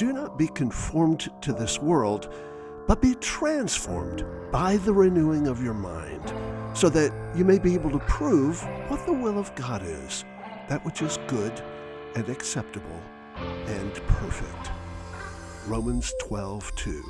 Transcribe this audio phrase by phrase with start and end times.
[0.00, 2.32] Do not be conformed to this world,
[2.86, 6.32] but be transformed by the renewing of your mind,
[6.72, 10.24] so that you may be able to prove what the will of God is,
[10.70, 11.52] that which is good
[12.14, 12.98] and acceptable
[13.36, 14.70] and perfect.
[15.66, 17.04] Romans 12 2.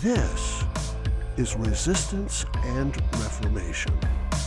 [0.00, 0.62] This
[1.36, 3.98] is Resistance and Reformation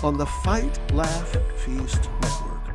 [0.01, 2.73] on the Fight, Laugh, Feast Network.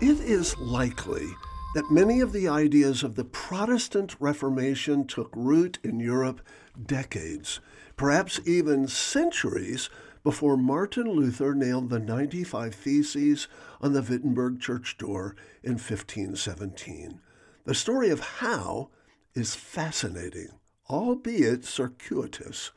[0.00, 1.28] It is likely
[1.74, 6.40] that many of the ideas of the Protestant Reformation took root in Europe
[6.86, 7.60] decades,
[7.96, 9.88] perhaps even centuries,
[10.22, 13.48] before Martin Luther nailed the 95 Theses
[13.80, 17.20] on the Wittenberg church door in 1517.
[17.64, 18.90] The story of how
[19.34, 20.48] is fascinating
[20.90, 22.72] albeit circuitous.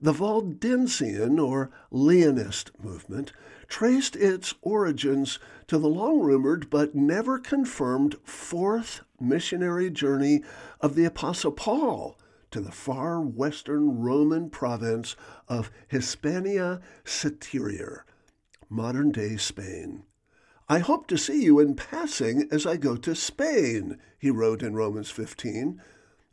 [0.00, 3.32] The Waldensian or Leonist movement
[3.66, 5.38] traced its origins
[5.68, 10.44] to the long rumored but never confirmed fourth missionary journey
[10.82, 12.18] of the Apostle Paul
[12.50, 15.16] to the far western Roman province
[15.48, 18.02] of Hispania Citerior,
[18.68, 20.04] modern day Spain.
[20.68, 24.74] I hope to see you in passing as I go to Spain, he wrote in
[24.74, 25.80] Romans 15.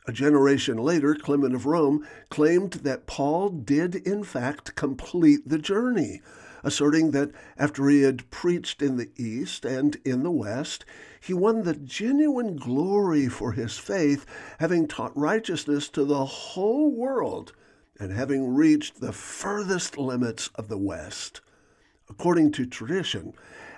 [0.06, 6.20] A generation later, Clement of Rome claimed that Paul did in fact complete the journey,
[6.62, 10.84] asserting that after he had preached in the East and in the West,
[11.20, 14.26] he won the genuine glory for his faith,
[14.58, 17.54] having taught righteousness to the whole world
[17.98, 21.40] and having reached the furthest limits of the West.
[22.10, 23.32] According to tradition,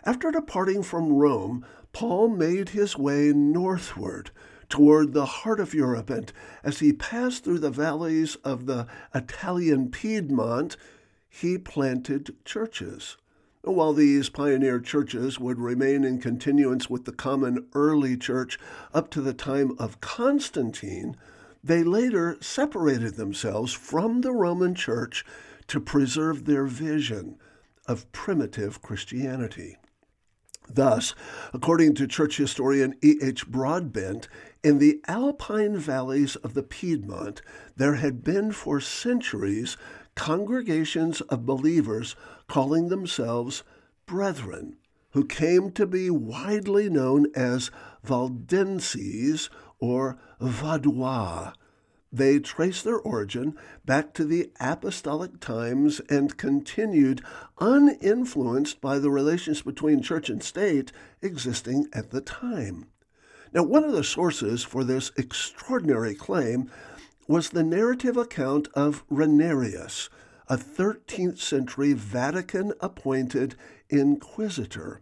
[0.05, 4.33] after departing from Rome, Paul made his way northward
[4.69, 9.91] toward the heart of Europe, and as he passed through the valleys of the Italian
[9.91, 10.77] Piedmont,
[11.29, 13.17] he planted churches.
[13.63, 18.59] While these pioneer churches would remain in continuance with the common early church
[18.95, 21.17] up to the time of Constantine,
[21.65, 25.25] they later separated themselves from the Roman Church
[25.67, 27.39] to preserve their vision
[27.87, 29.77] of primitive Christianity.
[30.69, 31.15] Thus,
[31.53, 33.17] according to church historian E.
[33.23, 33.47] H.
[33.49, 34.29] Broadbent,
[34.67, 37.41] in the alpine valleys of the Piedmont,
[37.77, 39.77] there had been for centuries
[40.17, 42.17] congregations of believers
[42.49, 43.63] calling themselves
[44.07, 44.77] brethren,
[45.11, 47.71] who came to be widely known as
[48.05, 51.53] Valdenses or Vaudois.
[52.13, 57.23] They trace their origin back to the apostolic times and continued
[57.61, 60.91] uninfluenced by the relations between church and state
[61.23, 62.87] existing at the time.
[63.57, 66.71] Now, one of the sources for this extraordinary claim
[67.27, 70.11] was the narrative account of Renarius,
[70.47, 73.55] a 13th century Vatican appointed
[73.89, 75.01] inquisitor.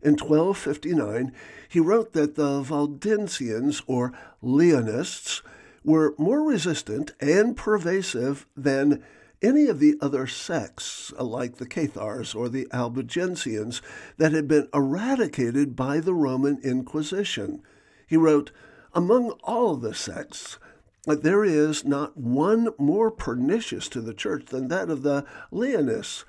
[0.00, 1.30] In 1259,
[1.68, 5.42] he wrote that the Valdensians, or Leonists,
[5.84, 9.04] were more resistant and pervasive than
[9.42, 13.82] any of the other sects, like the Cathars or the Albigensians,
[14.16, 17.60] that had been eradicated by the Roman Inquisition.
[18.06, 18.50] He wrote,
[18.92, 20.58] Among all the sects,
[21.06, 26.24] there is not one more pernicious to the church than that of the Leonists,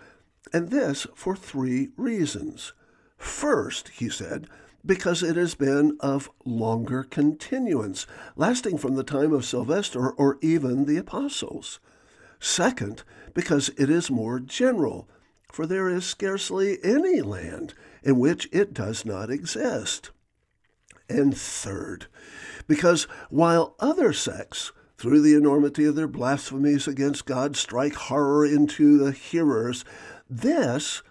[0.51, 2.73] and this for three reasons.
[3.17, 4.47] First, he said,
[4.85, 8.05] because it has been of longer continuance,
[8.35, 11.79] lasting from the time of Sylvester or even the apostles.
[12.39, 13.03] Second,
[13.33, 15.07] because it is more general,
[15.51, 20.11] for there is scarcely any land in which it does not exist.
[21.09, 22.07] And third,
[22.67, 28.97] because while other sects, through the enormity of their blasphemies against God, strike horror into
[28.97, 29.85] the hearers,
[30.29, 31.03] this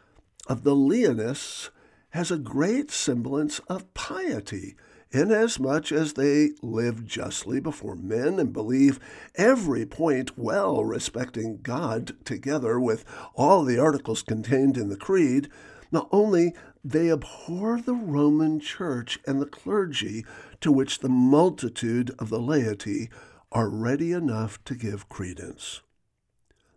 [0.47, 1.71] of the Leonists
[2.11, 4.75] has a great semblance of piety,
[5.11, 8.99] inasmuch as they live justly before men and believe
[9.37, 15.49] every point well respecting God, together with all the articles contained in the Creed,
[15.93, 20.25] not only they abhor the Roman Church and the clergy,
[20.61, 23.09] to which the multitude of the laity
[23.51, 25.81] are ready enough to give credence.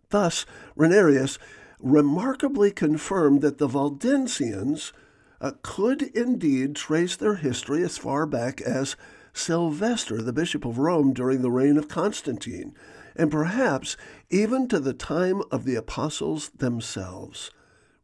[0.08, 1.38] Thus, Renarius
[1.78, 4.92] remarkably confirmed that the Valdensians
[5.40, 8.96] uh, could indeed trace their history as far back as
[9.32, 12.74] Sylvester, the Bishop of Rome, during the reign of Constantine,
[13.14, 13.96] and perhaps
[14.30, 17.50] even to the time of the apostles themselves.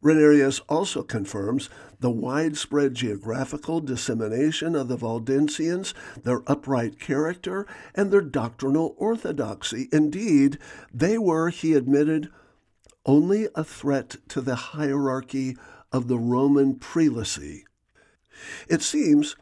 [0.05, 1.67] Renarius also confirms
[1.99, 7.65] the widespread geographical dissemination of the Valdensians, their upright character,
[7.95, 9.89] and their doctrinal orthodoxy.
[9.91, 10.59] Indeed,
[10.93, 12.29] they were, he admitted,
[13.07, 15.57] only a threat to the hierarchy
[15.91, 17.63] of the Roman prelacy.
[18.67, 19.35] It seems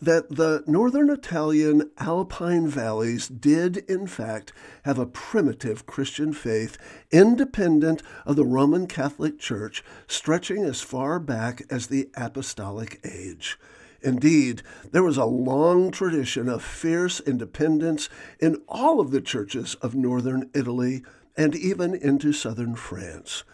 [0.00, 4.52] that the northern Italian alpine valleys did, in fact,
[4.84, 6.76] have a primitive Christian faith
[7.10, 13.58] independent of the Roman Catholic Church, stretching as far back as the Apostolic Age.
[14.02, 14.62] Indeed,
[14.92, 18.08] there was a long tradition of fierce independence
[18.38, 21.02] in all of the churches of northern Italy
[21.36, 23.44] and even into southern France.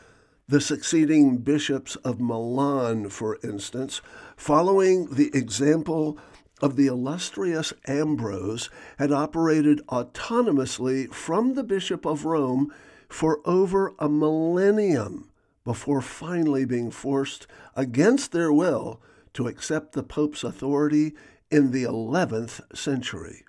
[0.53, 4.03] The succeeding bishops of Milan, for instance,
[4.37, 6.19] following the example
[6.61, 8.69] of the illustrious Ambrose,
[8.99, 12.71] had operated autonomously from the Bishop of Rome
[13.09, 15.31] for over a millennium
[15.65, 19.01] before finally being forced against their will
[19.33, 21.15] to accept the Pope's authority
[21.51, 23.47] in the 11th century.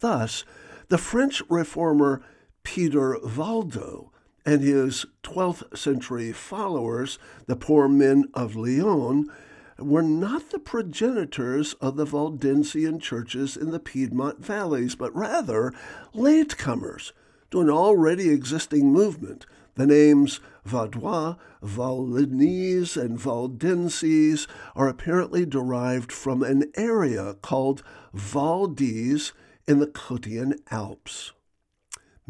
[0.00, 0.46] Thus,
[0.88, 2.24] the French reformer
[2.62, 4.12] Peter Valdo
[4.44, 9.30] and his 12th century followers, the poor men of Lyon,
[9.78, 15.72] were not the progenitors of the Valdensian churches in the Piedmont valleys, but rather
[16.14, 17.12] latecomers
[17.50, 19.46] to an already existing movement.
[19.74, 24.46] The names Vaudois, Valdenese, and Valdenses
[24.76, 27.82] are apparently derived from an area called
[28.14, 29.32] Valdese
[29.66, 31.32] in the Cottian Alps.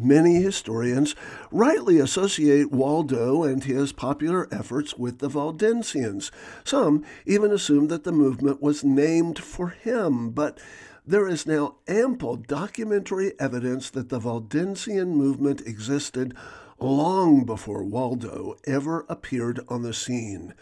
[0.03, 1.15] Many historians
[1.49, 6.29] rightly associate Waldo and his popular efforts with the Valdensians.
[6.65, 10.59] Some even assume that the movement was named for him, but
[11.07, 16.35] there is now ample documentary evidence that the Valdensian movement existed
[16.79, 20.53] long before Waldo ever appeared on the scene.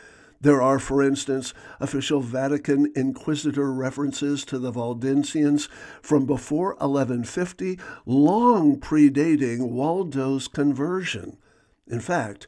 [0.42, 5.70] There are, for instance, official Vatican Inquisitor references to the Valdensians
[6.02, 11.38] from before 1150, long predating Waldo's conversion.
[11.88, 12.48] In fact,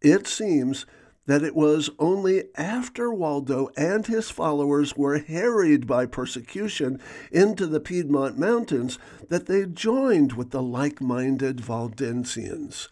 [0.00, 0.86] it seems
[1.26, 7.00] that it was only after Waldo and his followers were harried by persecution
[7.30, 8.98] into the Piedmont Mountains
[9.28, 12.88] that they joined with the like minded Valdensians.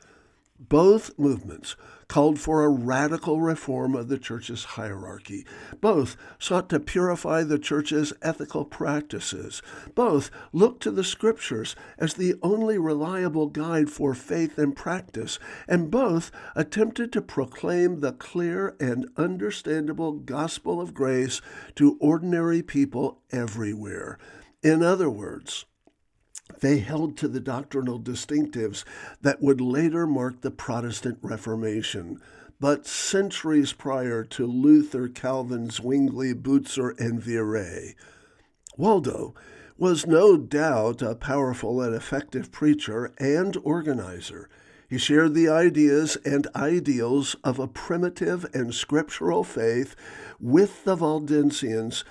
[0.58, 1.76] Both movements
[2.12, 5.46] called for a radical reform of the church's hierarchy.
[5.80, 9.62] Both sought to purify the church's ethical practices.
[9.94, 15.90] Both looked to the scriptures as the only reliable guide for faith and practice, and
[15.90, 21.40] both attempted to proclaim the clear and understandable gospel of grace
[21.76, 24.18] to ordinary people everywhere.
[24.62, 25.64] In other words,
[26.60, 28.84] they held to the doctrinal distinctives
[29.20, 32.20] that would later mark the Protestant Reformation.
[32.60, 37.94] But centuries prior to Luther, Calvin, Zwingli, Butzer, and Viret,
[38.76, 39.34] Waldo
[39.76, 44.48] was no doubt a powerful and effective preacher and organizer.
[44.88, 49.96] He shared the ideas and ideals of a primitive and scriptural faith
[50.38, 52.04] with the Valdensians,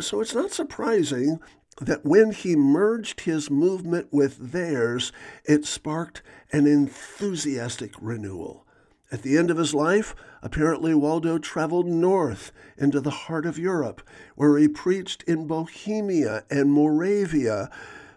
[0.00, 1.40] so it's not surprising
[1.80, 5.12] that when he merged his movement with theirs,
[5.44, 6.22] it sparked
[6.52, 8.66] an enthusiastic renewal.
[9.10, 14.02] At the end of his life, apparently Waldo traveled north into the heart of Europe,
[14.36, 17.70] where he preached in Bohemia and Moravia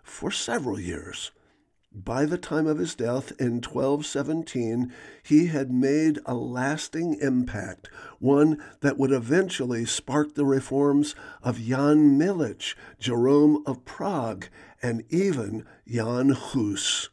[0.03, 1.31] for several years.
[2.03, 4.92] By the time of his death in 1217,
[5.24, 7.89] he had made a lasting impact,
[8.19, 14.48] one that would eventually spark the reforms of Jan Milic, Jerome of Prague,
[14.81, 17.08] and even Jan Hus.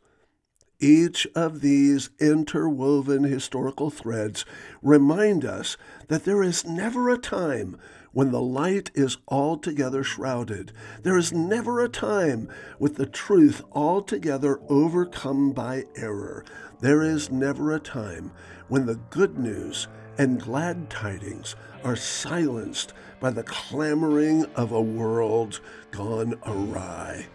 [0.80, 4.45] Each of these interwoven historical threads
[4.83, 5.76] remind us
[6.09, 7.76] that there is never a time
[8.12, 10.73] when the light is altogether shrouded.
[11.02, 16.45] There is never a time with the truth altogether overcome by error.
[16.81, 18.33] There is never a time
[18.69, 19.88] when the good news
[20.19, 27.26] and glad tidings are silenced by the clamoring of a world gone awry.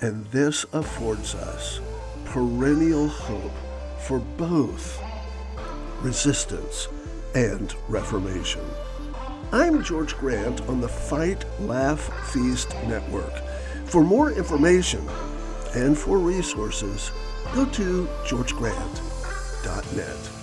[0.00, 1.80] And this affords us
[2.24, 3.52] perennial hope
[4.00, 5.02] for both
[6.02, 6.88] resistance
[7.34, 8.64] and reformation.
[9.52, 12.00] I'm George Grant on the Fight, Laugh,
[12.32, 13.32] Feast Network.
[13.86, 15.04] For more information
[15.74, 17.10] and for resources,
[17.52, 20.39] go to georgegrant.net.